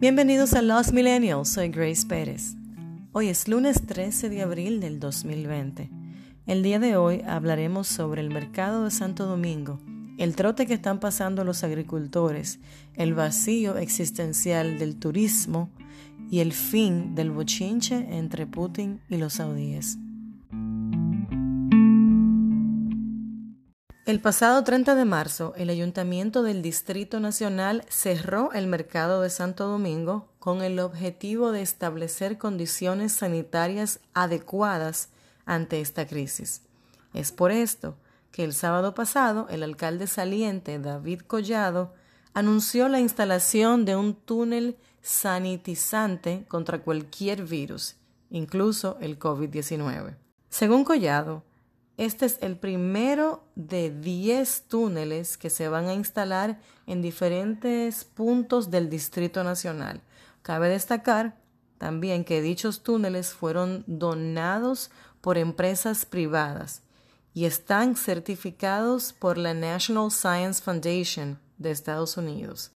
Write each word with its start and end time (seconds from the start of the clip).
Bienvenidos 0.00 0.54
a 0.54 0.62
Los 0.62 0.94
Millennials, 0.94 1.50
soy 1.50 1.68
Grace 1.68 2.06
Pérez. 2.06 2.54
Hoy 3.12 3.28
es 3.28 3.48
lunes 3.48 3.82
13 3.86 4.30
de 4.30 4.40
abril 4.40 4.80
del 4.80 4.98
2020. 4.98 5.90
El 6.46 6.62
día 6.62 6.78
de 6.78 6.96
hoy 6.96 7.20
hablaremos 7.26 7.86
sobre 7.86 8.22
el 8.22 8.30
mercado 8.30 8.84
de 8.84 8.90
Santo 8.92 9.26
Domingo, 9.26 9.78
el 10.16 10.36
trote 10.36 10.64
que 10.64 10.72
están 10.72 11.00
pasando 11.00 11.44
los 11.44 11.64
agricultores, 11.64 12.60
el 12.94 13.12
vacío 13.12 13.76
existencial 13.76 14.78
del 14.78 14.96
turismo 14.98 15.68
y 16.30 16.38
el 16.40 16.54
fin 16.54 17.14
del 17.14 17.30
bochinche 17.30 18.16
entre 18.16 18.46
Putin 18.46 19.02
y 19.10 19.18
los 19.18 19.34
saudíes. 19.34 19.98
El 24.10 24.18
pasado 24.18 24.64
30 24.64 24.96
de 24.96 25.04
marzo, 25.04 25.54
el 25.56 25.70
Ayuntamiento 25.70 26.42
del 26.42 26.62
Distrito 26.62 27.20
Nacional 27.20 27.84
cerró 27.88 28.50
el 28.52 28.66
mercado 28.66 29.22
de 29.22 29.30
Santo 29.30 29.68
Domingo 29.68 30.26
con 30.40 30.62
el 30.62 30.80
objetivo 30.80 31.52
de 31.52 31.62
establecer 31.62 32.36
condiciones 32.36 33.12
sanitarias 33.12 34.00
adecuadas 34.12 35.10
ante 35.46 35.80
esta 35.80 36.08
crisis. 36.08 36.62
Es 37.14 37.30
por 37.30 37.52
esto 37.52 37.94
que 38.32 38.42
el 38.42 38.52
sábado 38.52 38.94
pasado 38.94 39.46
el 39.48 39.62
alcalde 39.62 40.08
saliente 40.08 40.80
David 40.80 41.20
Collado 41.20 41.94
anunció 42.34 42.88
la 42.88 42.98
instalación 42.98 43.84
de 43.84 43.94
un 43.94 44.16
túnel 44.16 44.76
sanitizante 45.02 46.46
contra 46.48 46.82
cualquier 46.82 47.44
virus, 47.44 47.94
incluso 48.28 48.98
el 49.00 49.20
COVID-19. 49.20 50.16
Según 50.48 50.82
Collado, 50.82 51.44
este 52.00 52.24
es 52.24 52.38
el 52.40 52.56
primero 52.56 53.44
de 53.56 53.90
10 53.90 54.62
túneles 54.68 55.36
que 55.36 55.50
se 55.50 55.68
van 55.68 55.86
a 55.86 55.92
instalar 55.92 56.58
en 56.86 57.02
diferentes 57.02 58.04
puntos 58.06 58.70
del 58.70 58.88
Distrito 58.88 59.44
Nacional. 59.44 60.00
Cabe 60.40 60.70
destacar 60.70 61.36
también 61.76 62.24
que 62.24 62.40
dichos 62.40 62.82
túneles 62.82 63.34
fueron 63.34 63.84
donados 63.86 64.90
por 65.20 65.36
empresas 65.36 66.06
privadas 66.06 66.84
y 67.34 67.44
están 67.44 67.96
certificados 67.96 69.12
por 69.12 69.36
la 69.36 69.52
National 69.52 70.10
Science 70.10 70.62
Foundation 70.62 71.38
de 71.58 71.70
Estados 71.70 72.16
Unidos. 72.16 72.72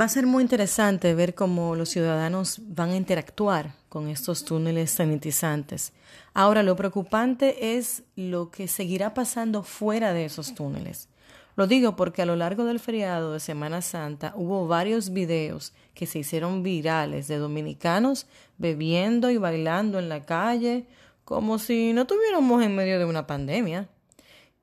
Va 0.00 0.04
a 0.04 0.08
ser 0.08 0.28
muy 0.28 0.44
interesante 0.44 1.12
ver 1.14 1.34
cómo 1.34 1.74
los 1.74 1.88
ciudadanos 1.88 2.60
van 2.62 2.90
a 2.90 2.96
interactuar 2.96 3.74
con 3.94 4.08
estos 4.08 4.44
túneles 4.44 4.90
sanitizantes. 4.90 5.92
Ahora, 6.34 6.64
lo 6.64 6.74
preocupante 6.74 7.76
es 7.76 8.02
lo 8.16 8.50
que 8.50 8.66
seguirá 8.66 9.14
pasando 9.14 9.62
fuera 9.62 10.12
de 10.12 10.24
esos 10.24 10.52
túneles. 10.56 11.08
Lo 11.54 11.68
digo 11.68 11.94
porque 11.94 12.20
a 12.20 12.26
lo 12.26 12.34
largo 12.34 12.64
del 12.64 12.80
feriado 12.80 13.32
de 13.32 13.38
Semana 13.38 13.82
Santa 13.82 14.32
hubo 14.34 14.66
varios 14.66 15.12
videos 15.12 15.72
que 15.94 16.06
se 16.06 16.18
hicieron 16.18 16.64
virales 16.64 17.28
de 17.28 17.38
dominicanos 17.38 18.26
bebiendo 18.58 19.30
y 19.30 19.36
bailando 19.36 20.00
en 20.00 20.08
la 20.08 20.26
calle 20.26 20.88
como 21.24 21.60
si 21.60 21.92
no 21.92 22.04
tuviéramos 22.04 22.64
en 22.64 22.74
medio 22.74 22.98
de 22.98 23.04
una 23.04 23.28
pandemia. 23.28 23.88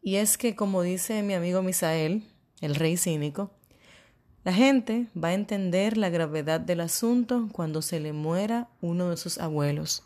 Y 0.01 0.17
es 0.17 0.37
que, 0.37 0.57
como 0.57 0.81
dice 0.81 1.23
mi 1.23 1.35
amigo 1.35 1.61
Misael, 1.61 2.23
el 2.59 2.75
rey 2.75 2.97
cínico, 2.97 3.49
la 4.43 4.53
gente 4.53 5.07
va 5.15 5.29
a 5.29 5.33
entender 5.33 5.97
la 5.97 6.09
gravedad 6.09 6.59
del 6.59 6.81
asunto 6.81 7.47
cuando 7.51 7.81
se 7.81 7.99
le 7.99 8.11
muera 8.11 8.69
uno 8.81 9.09
de 9.09 9.17
sus 9.17 9.37
abuelos. 9.37 10.03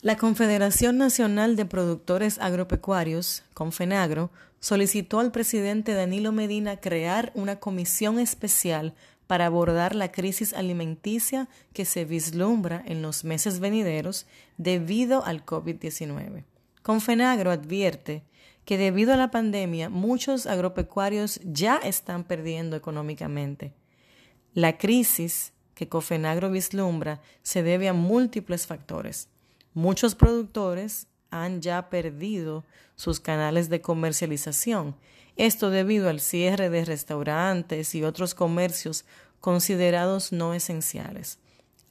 La 0.00 0.16
Confederación 0.16 0.98
Nacional 0.98 1.54
de 1.54 1.64
Productores 1.64 2.38
Agropecuarios, 2.40 3.44
Confenagro, 3.54 4.30
solicitó 4.58 5.20
al 5.20 5.30
presidente 5.32 5.92
Danilo 5.92 6.32
Medina 6.32 6.78
crear 6.78 7.30
una 7.34 7.56
comisión 7.56 8.18
especial 8.18 8.94
para 9.26 9.46
abordar 9.46 9.94
la 9.94 10.10
crisis 10.10 10.54
alimenticia 10.54 11.48
que 11.72 11.84
se 11.84 12.04
vislumbra 12.04 12.82
en 12.86 13.00
los 13.02 13.22
meses 13.22 13.60
venideros 13.60 14.26
debido 14.56 15.24
al 15.24 15.44
COVID-19. 15.44 16.44
Confenagro 16.82 17.50
advierte 17.50 18.24
que 18.64 18.78
debido 18.78 19.12
a 19.12 19.16
la 19.16 19.30
pandemia 19.30 19.88
muchos 19.88 20.46
agropecuarios 20.46 21.40
ya 21.44 21.76
están 21.76 22.24
perdiendo 22.24 22.76
económicamente. 22.76 23.72
La 24.54 24.78
crisis 24.78 25.52
que 25.74 25.88
Confenagro 25.88 26.50
vislumbra 26.50 27.20
se 27.42 27.62
debe 27.62 27.88
a 27.88 27.92
múltiples 27.92 28.66
factores. 28.66 29.28
Muchos 29.74 30.14
productores 30.14 31.06
han 31.30 31.62
ya 31.62 31.88
perdido 31.88 32.64
sus 32.94 33.20
canales 33.20 33.68
de 33.68 33.80
comercialización, 33.80 34.96
esto 35.36 35.70
debido 35.70 36.10
al 36.10 36.20
cierre 36.20 36.68
de 36.68 36.84
restaurantes 36.84 37.94
y 37.94 38.04
otros 38.04 38.34
comercios 38.34 39.06
considerados 39.40 40.30
no 40.30 40.52
esenciales. 40.52 41.38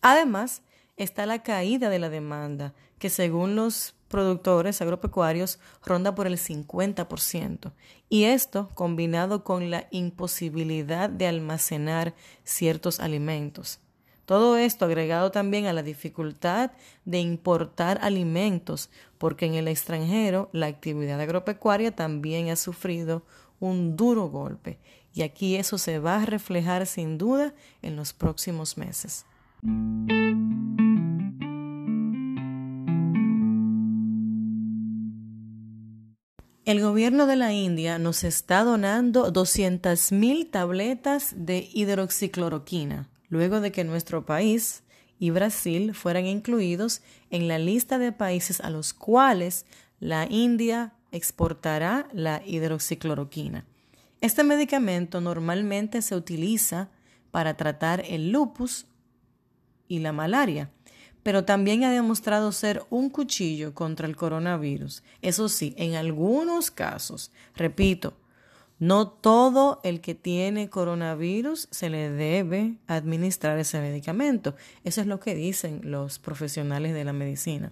Además, 0.02 0.62
está 0.96 1.26
la 1.26 1.42
caída 1.42 1.90
de 1.90 2.00
la 2.00 2.10
demanda, 2.10 2.74
que 3.00 3.10
según 3.10 3.56
los 3.56 3.96
productores 4.12 4.80
agropecuarios 4.84 5.60
ronda 5.84 6.14
por 6.14 6.28
el 6.28 6.38
50%. 6.38 7.72
Y 8.10 8.26
esto 8.26 8.70
combinado 8.76 9.44
con 9.44 9.72
la 9.72 9.88
imposibilidad 9.90 11.10
de 11.10 11.26
almacenar 11.26 12.14
ciertos 12.44 13.00
alimentos. 13.00 13.80
Todo 14.26 14.56
esto 14.56 14.86
agregado 14.86 15.32
también 15.32 15.66
a 15.66 15.74
la 15.74 15.82
dificultad 15.82 16.72
de 17.06 17.20
importar 17.20 18.00
alimentos, 18.02 18.90
porque 19.18 19.46
en 19.46 19.56
el 19.56 19.68
extranjero 19.68 20.50
la 20.54 20.68
actividad 20.68 21.20
agropecuaria 21.20 21.96
también 21.96 22.50
ha 22.50 22.56
sufrido 22.56 23.24
un 23.60 23.96
duro 23.96 24.30
golpe, 24.30 24.80
y 25.14 25.24
aquí 25.24 25.56
eso 25.56 25.78
se 25.78 26.00
va 26.00 26.22
a 26.22 26.26
reflejar 26.26 26.86
sin 26.88 27.18
duda 27.18 27.54
en 27.82 27.96
los 27.96 28.14
próximos 28.14 28.78
meses. 28.78 29.26
El 36.72 36.80
gobierno 36.80 37.28
de 37.28 37.36
la 37.36 37.52
India 37.52 38.00
nos 38.00 38.24
está 38.24 38.64
donando 38.64 39.34
200.000 39.34 40.50
tabletas 40.52 41.34
de 41.36 41.70
hidroxicloroquina, 41.74 43.10
luego 43.28 43.60
de 43.60 43.74
que 43.74 43.84
nuestro 43.84 44.26
país 44.26 44.84
y 45.20 45.32
Brasil 45.32 45.94
fueran 45.94 46.28
incluidos 46.28 47.02
en 47.30 47.50
la 47.50 47.60
lista 47.60 47.98
de 47.98 48.14
países 48.14 48.62
a 48.62 48.70
los 48.70 48.94
cuales 48.94 49.66
la 50.00 50.26
India 50.30 50.94
exportará 51.12 52.08
la 52.14 52.42
hidroxicloroquina. 52.46 53.66
Este 54.22 54.46
medicamento 54.46 55.20
normalmente 55.20 56.02
se 56.02 56.16
utiliza 56.16 56.90
para 57.32 57.58
tratar 57.58 58.02
el 58.08 58.32
lupus 58.32 58.86
y 59.90 60.00
la 60.00 60.14
malaria 60.14 60.72
pero 61.24 61.46
también 61.46 61.84
ha 61.84 61.92
demostrado 61.92 62.52
ser 62.52 62.84
un 62.90 63.10
cuchillo 63.10 63.74
contra 63.74 64.08
el 64.08 64.16
coronavirus. 64.16 65.04
Eso 65.22 65.50
sí, 65.50 65.74
en 65.78 65.96
algunos 65.96 66.72
casos, 66.72 67.32
repito, 67.56 68.14
no 68.80 69.08
todo 69.08 69.80
el 69.84 70.02
que 70.02 70.16
tiene 70.16 70.70
coronavirus 70.70 71.68
se 71.70 71.92
le 71.92 72.10
debe 72.10 72.78
administrar 72.88 73.60
ese 73.60 73.80
medicamento. 73.80 74.56
Eso 74.84 75.02
es 75.02 75.08
lo 75.08 75.20
que 75.20 75.36
dicen 75.36 75.82
los 75.84 76.18
profesionales 76.18 76.96
de 76.96 77.04
la 77.04 77.14
medicina, 77.14 77.72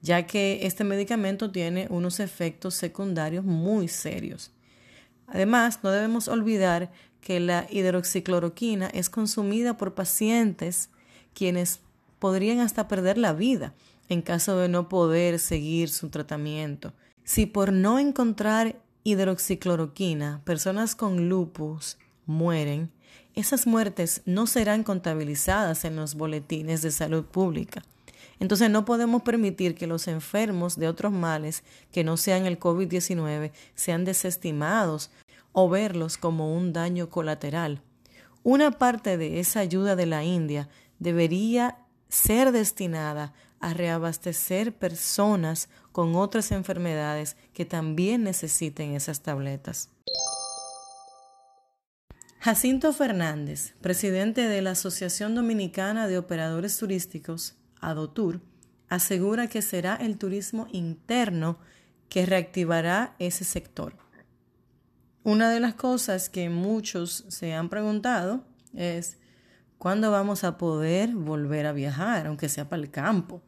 ya 0.00 0.26
que 0.26 0.60
este 0.62 0.84
medicamento 0.84 1.50
tiene 1.50 1.86
unos 1.90 2.18
efectos 2.18 2.74
secundarios 2.74 3.44
muy 3.44 3.88
serios. 3.88 4.50
Además, 5.26 5.80
no 5.82 5.90
debemos 5.90 6.28
olvidar 6.28 6.90
que 7.20 7.40
la 7.40 7.66
hidroxicloroquina 7.70 8.86
es 8.86 9.10
consumida 9.10 9.76
por 9.76 9.94
pacientes 9.94 10.88
quienes 11.34 11.80
podrían 12.18 12.60
hasta 12.60 12.88
perder 12.88 13.18
la 13.18 13.32
vida 13.32 13.74
en 14.08 14.22
caso 14.22 14.58
de 14.58 14.68
no 14.68 14.88
poder 14.88 15.38
seguir 15.38 15.90
su 15.90 16.08
tratamiento. 16.08 16.92
Si 17.24 17.46
por 17.46 17.72
no 17.72 17.98
encontrar 17.98 18.80
hidroxicloroquina 19.04 20.42
personas 20.44 20.94
con 20.94 21.28
lupus 21.28 21.98
mueren, 22.26 22.90
esas 23.34 23.66
muertes 23.66 24.22
no 24.24 24.46
serán 24.46 24.82
contabilizadas 24.82 25.84
en 25.84 25.96
los 25.96 26.14
boletines 26.14 26.82
de 26.82 26.90
salud 26.90 27.24
pública. 27.24 27.82
Entonces 28.40 28.70
no 28.70 28.84
podemos 28.84 29.22
permitir 29.22 29.74
que 29.74 29.86
los 29.86 30.08
enfermos 30.08 30.76
de 30.76 30.88
otros 30.88 31.12
males 31.12 31.62
que 31.92 32.04
no 32.04 32.16
sean 32.16 32.46
el 32.46 32.58
COVID-19 32.58 33.52
sean 33.74 34.04
desestimados 34.04 35.10
o 35.52 35.68
verlos 35.68 36.18
como 36.18 36.54
un 36.54 36.72
daño 36.72 37.10
colateral. 37.10 37.82
Una 38.42 38.70
parte 38.70 39.18
de 39.18 39.40
esa 39.40 39.60
ayuda 39.60 39.96
de 39.96 40.06
la 40.06 40.24
India 40.24 40.68
debería 40.98 41.78
ser 42.08 42.52
destinada 42.52 43.32
a 43.60 43.74
reabastecer 43.74 44.72
personas 44.72 45.68
con 45.92 46.14
otras 46.14 46.52
enfermedades 46.52 47.36
que 47.52 47.64
también 47.64 48.22
necesiten 48.22 48.94
esas 48.94 49.20
tabletas. 49.22 49.90
Jacinto 52.40 52.92
Fernández, 52.92 53.74
presidente 53.80 54.42
de 54.42 54.62
la 54.62 54.70
Asociación 54.70 55.34
Dominicana 55.34 56.06
de 56.06 56.18
Operadores 56.18 56.78
Turísticos, 56.78 57.56
ADOTUR, 57.80 58.40
asegura 58.88 59.48
que 59.48 59.60
será 59.60 59.96
el 59.96 60.18
turismo 60.18 60.68
interno 60.72 61.58
que 62.08 62.26
reactivará 62.26 63.16
ese 63.18 63.44
sector. 63.44 63.96
Una 65.24 65.50
de 65.50 65.60
las 65.60 65.74
cosas 65.74 66.30
que 66.30 66.48
muchos 66.48 67.24
se 67.28 67.54
han 67.54 67.68
preguntado 67.68 68.44
es 68.72 69.18
cuándo 69.78 70.10
vamos 70.10 70.44
a 70.44 70.58
poder 70.58 71.14
volver 71.14 71.66
a 71.66 71.72
viajar, 71.72 72.26
aunque 72.26 72.48
sea 72.48 72.68
para 72.68 72.82
el 72.82 72.90
campo. 72.90 73.42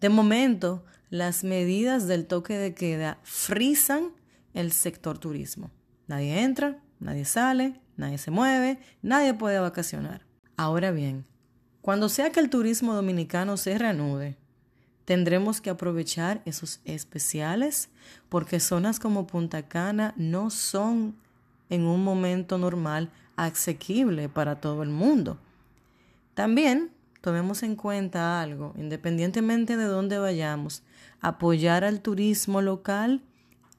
De 0.00 0.08
momento, 0.08 0.84
las 1.10 1.42
medidas 1.44 2.06
del 2.06 2.26
toque 2.26 2.56
de 2.56 2.74
queda 2.74 3.18
frisan 3.22 4.12
el 4.54 4.72
sector 4.72 5.18
turismo. 5.18 5.70
Nadie 6.06 6.40
entra, 6.42 6.78
nadie 6.98 7.24
sale, 7.24 7.80
nadie 7.96 8.18
se 8.18 8.30
mueve, 8.30 8.78
nadie 9.02 9.34
puede 9.34 9.58
vacacionar. 9.58 10.26
Ahora 10.56 10.90
bien, 10.90 11.24
cuando 11.80 12.08
sea 12.08 12.30
que 12.30 12.40
el 12.40 12.50
turismo 12.50 12.94
dominicano 12.94 13.56
se 13.56 13.76
reanude, 13.78 14.36
tendremos 15.04 15.60
que 15.60 15.70
aprovechar 15.70 16.42
esos 16.44 16.80
especiales 16.84 17.88
porque 18.28 18.60
zonas 18.60 19.00
como 19.00 19.26
Punta 19.26 19.66
Cana 19.68 20.14
no 20.16 20.50
son 20.50 21.16
en 21.70 21.84
un 21.84 22.04
momento 22.04 22.58
normal 22.58 23.10
asequible 23.36 24.28
para 24.28 24.60
todo 24.60 24.82
el 24.82 24.90
mundo. 24.90 25.38
También 26.34 26.92
tomemos 27.20 27.62
en 27.62 27.76
cuenta 27.76 28.40
algo, 28.40 28.74
independientemente 28.76 29.76
de 29.76 29.84
dónde 29.84 30.18
vayamos, 30.18 30.82
apoyar 31.20 31.84
al 31.84 32.00
turismo 32.00 32.62
local 32.62 33.22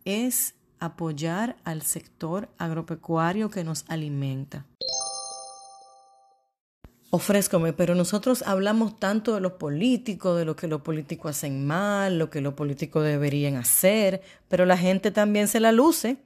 es 0.05 0.55
apoyar 0.79 1.57
al 1.63 1.81
sector 1.83 2.49
agropecuario 2.57 3.49
que 3.49 3.63
nos 3.63 3.85
alimenta. 3.87 4.65
Ofrézcome, 7.13 7.73
pero 7.73 7.93
nosotros 7.93 8.41
hablamos 8.47 8.97
tanto 8.97 9.35
de 9.35 9.41
los 9.41 9.53
políticos, 9.53 10.37
de 10.37 10.45
lo 10.45 10.55
que 10.55 10.67
los 10.67 10.81
políticos 10.81 11.31
hacen 11.31 11.67
mal, 11.67 12.17
lo 12.17 12.29
que 12.29 12.39
los 12.39 12.53
políticos 12.53 13.03
deberían 13.03 13.57
hacer, 13.57 14.21
pero 14.47 14.65
la 14.65 14.77
gente 14.77 15.11
también 15.11 15.49
se 15.49 15.59
la 15.59 15.73
luce. 15.73 16.17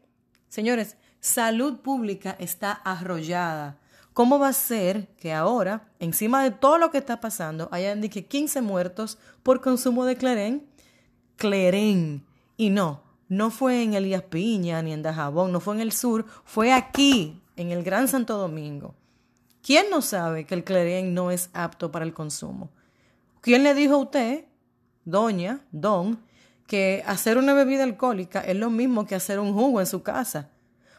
Señores, 0.48 0.96
salud 1.20 1.80
pública 1.80 2.36
está 2.40 2.72
arrollada. 2.72 3.80
¿Cómo 4.16 4.40
va 4.40 4.48
a 4.48 4.54
ser 4.54 5.10
que 5.18 5.34
ahora, 5.34 5.90
encima 6.00 6.42
de 6.42 6.52
todo 6.52 6.78
lo 6.78 6.90
que 6.90 6.98
está 6.98 7.20
pasando, 7.20 7.68
hayan 7.74 8.00
que 8.08 8.26
15 8.26 8.62
muertos 8.62 9.18
por 9.44 9.60
consumo 9.60 10.06
de 10.06 10.16
cleren? 10.16 10.66
Cleren. 11.36 12.26
Y 12.56 12.70
no, 12.70 13.02
no 13.28 13.52
fue 13.52 13.84
en 13.84 13.94
Elías 13.94 14.22
Piña 14.22 14.82
ni 14.82 14.94
en 14.94 15.02
Dajabón, 15.02 15.52
no 15.52 15.60
fue 15.60 15.76
en 15.76 15.82
el 15.82 15.92
sur, 15.92 16.26
fue 16.46 16.72
aquí, 16.72 17.42
en 17.58 17.72
el 17.72 17.84
Gran 17.84 18.08
Santo 18.08 18.38
Domingo. 18.38 18.96
¿Quién 19.62 19.88
no 19.90 20.02
sabe 20.02 20.46
que 20.46 20.56
el 20.56 20.64
cleren 20.64 21.14
no 21.14 21.30
es 21.30 21.50
apto 21.52 21.92
para 21.92 22.06
el 22.06 22.14
consumo? 22.14 22.70
¿Quién 23.42 23.64
le 23.64 23.74
dijo 23.74 23.96
a 23.96 23.98
usted, 23.98 24.46
doña, 25.04 25.60
don, 25.74 26.24
que 26.68 27.04
hacer 27.06 27.38
una 27.38 27.54
bebida 27.54 27.84
alcohólica 27.84 28.40
es 28.40 28.56
lo 28.56 28.70
mismo 28.70 29.06
que 29.06 29.16
hacer 29.16 29.42
un 29.42 29.54
jugo 29.54 29.82
en 29.82 29.88
su 29.88 30.04
casa? 30.04 30.52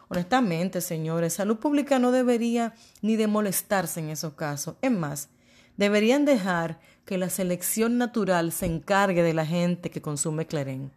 Honestamente, 0.09 0.81
señores, 0.81 1.33
salud 1.33 1.57
pública 1.57 1.99
no 1.99 2.13
debería 2.13 2.75
ni 3.03 3.17
de 3.17 3.27
molestarse 3.27 4.01
en 4.01 4.11
esos 4.11 4.35
casos. 4.35 4.77
Es 4.81 4.93
más, 4.93 5.31
deberían 5.77 6.25
dejar 6.25 6.79
que 7.05 7.19
la 7.19 7.29
selección 7.29 7.99
natural 7.99 8.53
se 8.53 8.67
encargue 8.67 9.23
de 9.23 9.35
la 9.35 9.47
gente 9.47 9.91
que 9.91 10.03
consume 10.03 10.47
cleren. 10.47 10.93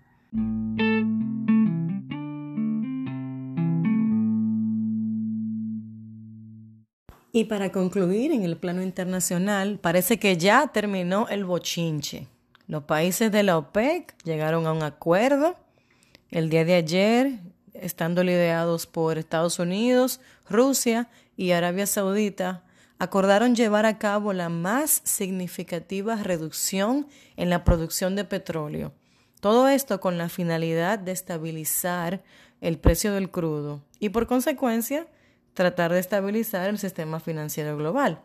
Y 7.31 7.45
para 7.45 7.71
concluir, 7.71 8.31
en 8.31 8.43
el 8.43 8.57
plano 8.57 8.81
internacional, 8.81 9.79
parece 9.79 10.17
que 10.17 10.37
ya 10.37 10.67
terminó 10.67 11.27
el 11.29 11.45
bochinche. 11.45 12.27
Los 12.67 12.83
países 12.83 13.31
de 13.31 13.43
la 13.43 13.57
OPEC 13.57 14.15
llegaron 14.23 14.67
a 14.67 14.73
un 14.73 14.83
acuerdo 14.83 15.55
el 16.31 16.49
día 16.49 16.65
de 16.65 16.75
ayer, 16.75 17.39
estando 17.81 18.23
liderados 18.23 18.85
por 18.85 19.17
Estados 19.17 19.59
Unidos, 19.59 20.19
Rusia 20.49 21.09
y 21.35 21.51
Arabia 21.51 21.85
Saudita, 21.85 22.63
acordaron 22.99 23.55
llevar 23.55 23.85
a 23.85 23.97
cabo 23.97 24.33
la 24.33 24.49
más 24.49 25.01
significativa 25.05 26.15
reducción 26.17 27.07
en 27.37 27.49
la 27.49 27.63
producción 27.63 28.15
de 28.15 28.25
petróleo. 28.25 28.93
Todo 29.39 29.69
esto 29.69 30.01
con 30.01 30.17
la 30.17 30.27
finalidad 30.27 30.99
de 30.99 31.13
estabilizar 31.13 32.21
el 32.59 32.77
precio 32.77 33.13
del 33.13 33.31
crudo 33.31 33.81
y 33.99 34.09
por 34.09 34.27
consecuencia 34.27 35.07
tratar 35.53 35.93
de 35.93 35.99
estabilizar 35.99 36.69
el 36.69 36.77
sistema 36.77 37.19
financiero 37.19 37.77
global. 37.77 38.21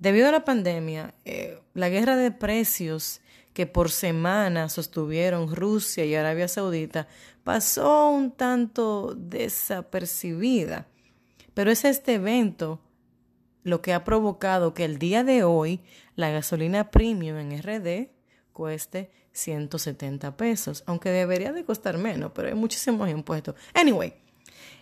Debido 0.00 0.28
a 0.28 0.32
la 0.32 0.44
pandemia, 0.44 1.14
eh, 1.24 1.60
la 1.72 1.88
guerra 1.88 2.16
de 2.16 2.32
precios 2.32 3.20
que 3.54 3.66
por 3.66 3.90
semana 3.90 4.68
sostuvieron 4.68 5.54
Rusia 5.54 6.04
y 6.04 6.14
Arabia 6.14 6.48
Saudita 6.48 7.06
pasó 7.44 8.10
un 8.10 8.32
tanto 8.32 9.14
desapercibida. 9.14 10.88
Pero 11.54 11.70
es 11.70 11.84
este 11.84 12.14
evento 12.14 12.80
lo 13.62 13.80
que 13.80 13.94
ha 13.94 14.04
provocado 14.04 14.74
que 14.74 14.84
el 14.84 14.98
día 14.98 15.24
de 15.24 15.44
hoy 15.44 15.80
la 16.16 16.30
gasolina 16.30 16.90
premium 16.90 17.38
en 17.38 17.62
RD 17.62 18.10
cueste 18.52 19.10
170 19.32 20.36
pesos, 20.36 20.82
aunque 20.86 21.10
debería 21.10 21.52
de 21.52 21.64
costar 21.64 21.96
menos, 21.96 22.32
pero 22.34 22.48
hay 22.48 22.54
muchísimos 22.54 23.08
impuestos. 23.08 23.54
Anyway, 23.72 24.14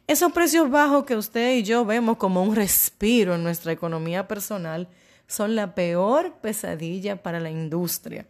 esos 0.06 0.32
precios 0.32 0.70
bajos 0.70 1.04
que 1.04 1.16
usted 1.16 1.56
y 1.56 1.62
yo 1.62 1.84
vemos 1.84 2.16
como 2.16 2.42
un 2.42 2.56
respiro 2.56 3.34
en 3.34 3.42
nuestra 3.42 3.72
economía 3.72 4.26
personal 4.26 4.88
son 5.26 5.54
la 5.54 5.74
peor 5.74 6.40
pesadilla 6.40 7.22
para 7.22 7.38
la 7.38 7.50
industria. 7.50 8.26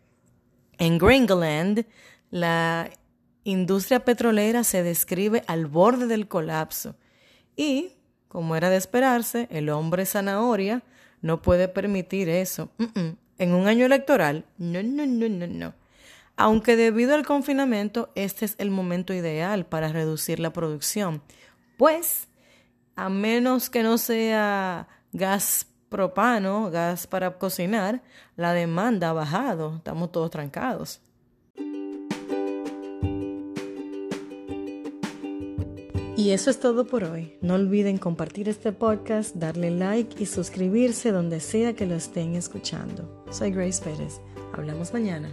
En 0.82 0.98
Gringoland, 0.98 1.86
la 2.32 2.90
industria 3.44 4.04
petrolera 4.04 4.64
se 4.64 4.82
describe 4.82 5.44
al 5.46 5.66
borde 5.66 6.08
del 6.08 6.26
colapso 6.26 6.96
y, 7.54 7.92
como 8.26 8.56
era 8.56 8.68
de 8.68 8.78
esperarse, 8.78 9.46
el 9.52 9.68
hombre 9.68 10.06
zanahoria 10.06 10.82
no 11.20 11.40
puede 11.40 11.68
permitir 11.68 12.28
eso. 12.28 12.68
En 13.38 13.54
un 13.54 13.68
año 13.68 13.86
electoral, 13.86 14.44
no, 14.58 14.82
no, 14.82 15.06
no, 15.06 15.28
no, 15.28 15.46
no. 15.46 15.74
Aunque 16.34 16.74
debido 16.74 17.14
al 17.14 17.24
confinamiento, 17.24 18.10
este 18.16 18.44
es 18.44 18.56
el 18.58 18.72
momento 18.72 19.14
ideal 19.14 19.66
para 19.66 19.86
reducir 19.86 20.40
la 20.40 20.52
producción 20.52 21.22
pues, 21.76 22.26
a 22.96 23.08
menos 23.08 23.70
que 23.70 23.84
no 23.84 23.98
sea 23.98 24.88
gas 25.12 25.68
propano, 25.92 26.70
gas 26.72 27.06
para 27.06 27.38
cocinar, 27.38 28.02
la 28.36 28.52
demanda 28.52 29.10
ha 29.10 29.12
bajado, 29.12 29.76
estamos 29.76 30.10
todos 30.10 30.30
trancados. 30.32 31.00
Y 36.16 36.30
eso 36.30 36.50
es 36.50 36.60
todo 36.60 36.86
por 36.86 37.04
hoy. 37.04 37.36
No 37.40 37.54
olviden 37.54 37.98
compartir 37.98 38.48
este 38.48 38.72
podcast, 38.72 39.34
darle 39.36 39.70
like 39.70 40.22
y 40.22 40.26
suscribirse 40.26 41.10
donde 41.10 41.40
sea 41.40 41.74
que 41.74 41.86
lo 41.86 41.94
estén 41.94 42.36
escuchando. 42.36 43.24
Soy 43.30 43.50
Grace 43.50 43.82
Pérez. 43.82 44.20
Hablamos 44.52 44.92
mañana. 44.92 45.30